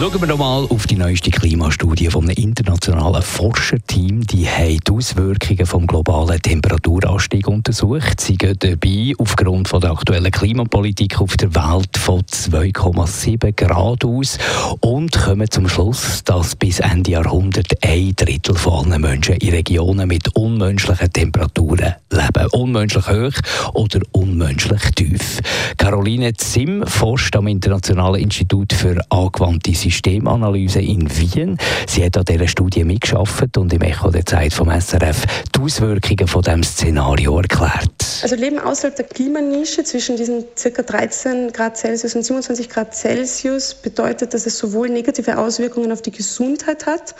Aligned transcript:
Schauen 0.00 0.18
wir 0.18 0.28
noch 0.28 0.38
mal 0.38 0.64
auf 0.70 0.86
die 0.86 0.96
neueste 0.96 1.30
Klimastudie 1.30 2.08
von 2.08 2.24
einem 2.24 2.42
internationalen 2.42 3.20
Forscherteam. 3.20 4.26
Die 4.26 4.48
haben 4.48 4.78
die 4.78 4.92
Auswirkungen 4.92 5.58
des 5.58 5.86
globalen 5.86 6.40
Temperaturanstiegs 6.40 7.46
untersucht. 7.46 8.18
Sie 8.18 8.38
gehen 8.38 8.56
dabei 8.58 9.12
aufgrund 9.18 9.68
von 9.68 9.82
der 9.82 9.90
aktuellen 9.90 10.30
Klimapolitik 10.30 11.20
auf 11.20 11.36
der 11.36 11.54
Welt 11.54 11.98
von 11.98 12.22
2,7 12.22 13.52
Grad 13.52 14.06
aus 14.06 14.38
und 14.80 15.12
kommen 15.12 15.50
zum 15.50 15.68
Schluss, 15.68 16.24
dass 16.24 16.56
bis 16.56 16.80
Ende 16.80 17.10
Jahrhundert 17.10 17.70
ein 17.84 18.14
Drittel 18.16 18.54
von 18.54 18.90
allen 18.90 19.02
Menschen 19.02 19.34
in 19.36 19.50
Regionen 19.50 20.08
mit 20.08 20.34
unmenschlichen 20.34 21.12
Temperaturen 21.12 21.96
leben. 22.10 22.46
Unmenschlich 22.52 23.06
hoch 23.06 23.34
oder 23.74 24.00
unmenschlich 24.12 24.80
tief. 24.94 25.40
Caroline 25.76 26.32
Zim 26.32 26.86
forscht 26.86 27.36
am 27.36 27.48
Internationalen 27.48 28.22
Institut 28.22 28.72
für 28.72 28.98
angewandte 29.10 29.74
Systemanalyse 29.90 30.80
in 30.80 31.08
Wien. 31.18 31.58
Sie 31.86 32.04
hat 32.04 32.16
an 32.16 32.24
dieser 32.24 32.48
Studie 32.48 32.84
mitgeschafft 32.84 33.56
und 33.56 33.72
im 33.72 33.82
Echo 33.82 34.10
der 34.10 34.24
Zeit 34.24 34.52
vom 34.52 34.70
SRF 34.70 35.26
die 35.54 35.60
Auswirkungen 35.60 36.28
von 36.28 36.42
diesem 36.42 36.62
Szenario 36.62 37.36
erklärt. 37.38 38.09
Also 38.22 38.36
Leben 38.36 38.58
außerhalb 38.58 38.94
der 38.96 39.06
Klimanische 39.06 39.84
zwischen 39.84 40.16
diesen 40.16 40.44
ca. 40.54 40.82
13 40.82 41.52
Grad 41.52 41.76
Celsius 41.76 42.14
und 42.14 42.22
27 42.22 42.68
Grad 42.68 42.94
Celsius 42.94 43.74
bedeutet, 43.74 44.34
dass 44.34 44.46
es 44.46 44.58
sowohl 44.58 44.90
negative 44.90 45.38
Auswirkungen 45.38 45.90
auf 45.92 46.02
die 46.02 46.10
Gesundheit 46.10 46.86
hat, 46.86 47.14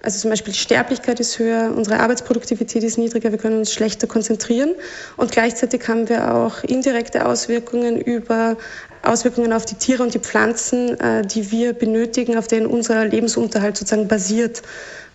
also 0.00 0.20
zum 0.20 0.30
Beispiel 0.30 0.52
die 0.52 0.58
Sterblichkeit 0.58 1.18
ist 1.18 1.38
höher, 1.40 1.72
unsere 1.74 1.98
Arbeitsproduktivität 1.98 2.84
ist 2.84 2.98
niedriger, 2.98 3.32
wir 3.32 3.38
können 3.38 3.58
uns 3.58 3.72
schlechter 3.72 4.06
konzentrieren 4.06 4.74
und 5.16 5.32
gleichzeitig 5.32 5.88
haben 5.88 6.08
wir 6.08 6.34
auch 6.34 6.62
indirekte 6.62 7.26
Auswirkungen 7.26 8.00
über 8.00 8.56
Auswirkungen 9.02 9.52
auf 9.52 9.64
die 9.64 9.74
Tiere 9.74 10.04
und 10.04 10.14
die 10.14 10.20
Pflanzen, 10.20 10.98
äh, 11.00 11.26
die 11.26 11.50
wir 11.50 11.72
benötigen, 11.72 12.36
auf 12.38 12.46
denen 12.46 12.66
unser 12.66 13.04
Lebensunterhalt 13.06 13.76
sozusagen 13.76 14.06
basiert, 14.06 14.62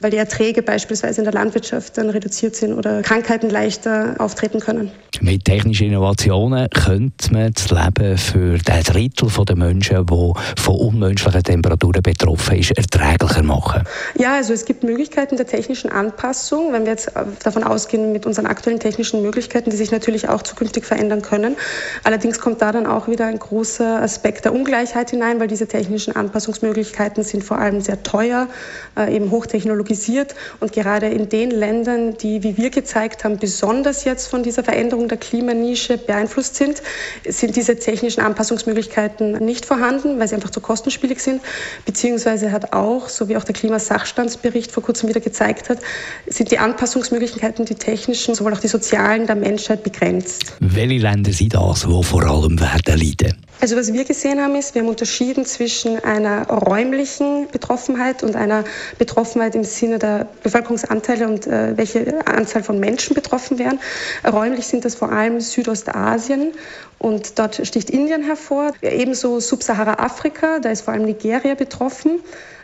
weil 0.02 0.12
die 0.12 0.18
Erträge 0.18 0.62
beispielsweise 0.62 1.22
in 1.22 1.25
der 1.25 1.34
Landwirtschaft 1.34 1.97
dann 1.97 2.09
reduziert 2.09 2.56
sind 2.56 2.73
oder 2.73 3.02
Krankheiten 3.03 3.50
leichter 3.50 4.16
auftreten 4.20 4.59
können. 4.59 4.92
Mit 5.24 5.46
technischen 5.46 5.88
Innovationen 5.88 6.70
könnte 6.70 7.32
man 7.32 7.54
das 7.54 7.72
Leben 7.72 8.18
für 8.18 8.58
den 8.58 8.84
Drittel 8.84 9.30
der 9.46 9.56
Menschen, 9.56 10.06
die 10.06 10.34
von 10.58 10.76
unmenschlichen 10.76 11.42
Temperaturen 11.42 12.04
betroffen 12.04 12.58
ist, 12.58 12.72
erträglicher 12.78 13.42
machen. 13.42 13.84
Ja, 14.20 14.36
also 14.36 14.52
es 14.52 14.66
gibt 14.66 14.84
Möglichkeiten 14.84 15.38
der 15.38 15.48
technischen 15.48 15.90
Anpassung, 15.90 16.74
wenn 16.74 16.84
wir 16.84 16.92
jetzt 16.92 17.14
davon 17.42 17.64
ausgehen, 17.64 18.12
mit 18.12 18.26
unseren 18.26 18.48
aktuellen 18.48 18.82
technischen 18.82 19.22
Möglichkeiten, 19.22 19.70
die 19.70 19.78
sich 19.78 19.92
natürlich 19.92 20.28
auch 20.28 20.42
zukünftig 20.42 20.84
verändern 20.84 21.22
können. 21.22 21.56
Allerdings 22.04 22.40
kommt 22.40 22.62
da 22.62 22.74
dann 22.74 22.86
auch 22.86 23.08
wieder 23.08 23.26
ein 23.26 23.40
großer 23.40 24.02
Aspekt 24.02 24.44
der 24.44 24.54
Ungleichheit 24.54 25.12
hinein, 25.12 25.40
weil 25.40 25.48
diese 25.48 25.68
technischen 25.68 26.18
Anpassungsmöglichkeiten 26.18 27.24
sind 27.24 27.46
vor 27.46 27.60
allem 27.60 27.80
sehr 27.80 28.04
teuer, 28.04 28.50
äh, 28.98 29.16
eben 29.16 29.32
hochtechnologisiert 29.32 30.36
und 30.60 30.74
gerade 30.74 31.08
in 31.08 31.30
den 31.30 31.50
Ländern, 31.50 32.18
die, 32.18 32.44
wie 32.44 32.58
wir 32.58 32.72
gezeigt 32.72 33.24
haben, 33.24 33.38
besonders 33.38 34.04
jetzt 34.04 34.28
von 34.28 34.44
dieser 34.44 34.66
Veränderung 34.66 35.12
der 35.14 35.19
Klimanische 35.19 35.97
beeinflusst 35.97 36.56
sind, 36.56 36.81
sind 37.28 37.56
diese 37.56 37.78
technischen 37.78 38.22
Anpassungsmöglichkeiten 38.22 39.33
nicht 39.45 39.66
vorhanden, 39.66 40.19
weil 40.19 40.28
sie 40.28 40.36
einfach 40.36 40.50
zu 40.50 40.59
kostenspielig 40.59 41.19
sind, 41.22 41.42
beziehungsweise 41.86 42.52
hat 42.52 42.73
auch, 42.73 43.09
so 43.09 43.30
wie 43.30 43.38
auch 43.38 43.44
der 43.44 43.53
Klimasachstandsbericht 43.53 44.72
vor 44.72 44.81
kurzem 44.81 45.09
wieder 45.09 45.22
gezeigt 45.22 45.69
hat, 45.69 45.78
sind 46.28 46.50
die 46.52 46.58
Anpassungsmöglichkeiten, 46.58 47.66
die 47.66 47.75
technischen, 47.75 48.34
sowohl 48.34 48.53
auch 48.53 48.59
die 48.59 48.68
sozialen 48.68 49.28
der 49.28 49.35
Menschheit 49.35 49.84
begrenzt. 49.84 50.56
Welche 50.59 50.97
Länder 50.97 51.31
sind 51.31 51.53
das, 51.53 51.88
wo 51.88 52.02
vor 52.02 52.23
allem 52.23 52.59
werden 52.59 53.00
leiden? 53.00 53.38
Also 53.63 53.78
was 53.78 53.94
wir 53.94 54.03
gesehen 54.03 54.41
haben, 54.41 54.56
ist, 54.56 54.75
wir 54.75 54.81
haben 54.81 54.90
unterschieden 54.90 55.46
zwischen 55.46 55.97
einer 56.03 56.46
räumlichen 56.50 57.47
Betroffenheit 57.50 58.22
und 58.22 58.35
einer 58.35 58.66
Betroffenheit 58.97 59.56
im 59.56 59.63
Sinne 59.63 60.00
der 60.00 60.28
Bevölkerungsanteile 60.44 61.25
und 61.29 61.47
äh, 61.47 61.78
welche 61.78 62.28
Anzahl 62.28 62.62
von 62.62 62.78
Menschen 62.78 63.13
betroffen 63.13 63.59
wären. 63.59 63.79
Räumlich 64.29 64.68
sind 64.68 64.84
das 64.84 64.96
vor 64.96 65.13
allem 65.13 65.40
Südostasien 65.40 66.52
und 67.00 67.40
dort 67.40 67.66
sticht 67.66 67.90
Indien 67.90 68.23
hervor. 68.23 68.73
Ebenso 68.81 69.40
Subsahara-Afrika, 69.40 70.59
da 70.59 70.69
ist 70.69 70.81
vor 70.81 70.94
allem 70.94 71.06
Nigeria 71.06 71.56
betroffen. 71.56 72.19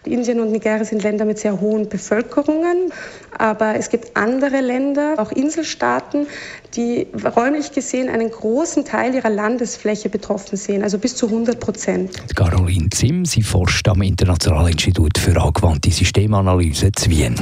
Indien 0.10 0.40
und 0.40 0.52
Nigeria 0.52 0.84
sind 0.84 1.04
Länder 1.04 1.26
mit 1.26 1.40
sehr 1.40 1.60
hohen 1.60 1.88
Bevölkerungen, 1.88 2.92
aber 3.38 3.76
es 3.76 3.90
gibt 3.90 4.16
andere 4.18 4.62
Länder, 4.62 5.16
auch 5.18 5.32
Inselstaaten, 5.32 6.28
die 6.76 7.08
räumlich 7.36 7.72
gesehen 7.72 8.10
einen 8.10 8.30
großen 8.30 8.86
Teil 8.86 9.16
ihrer 9.16 9.30
Landesfläche 9.30 10.10
betroffen 10.10 10.58
sehen, 10.58 10.84
also 10.84 10.98
bis 10.98 11.16
zu 11.16 11.28
100 11.28 11.60
Prozent. 11.60 12.36
Caroline 12.36 12.90
Zim, 12.90 13.26
sie 13.26 13.42
forscht 13.42 13.88
am 13.88 14.02
Internationalen 14.02 14.72
Institut 14.72 15.18
für 15.18 15.40
angewandte 15.40 15.92
Systemanalyse 15.92 16.92
zu 16.92 17.10
Wien. 17.10 17.36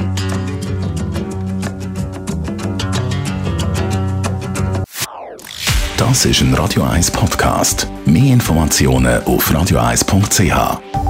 Das 5.96 6.24
ist 6.24 6.40
ein 6.40 6.54
Radio 6.54 6.84
1 6.84 7.10
Podcast. 7.10 7.88
Mehr 8.06 8.32
Informationen 8.32 9.22
auf 9.24 9.50
radio1.ch. 9.50 11.07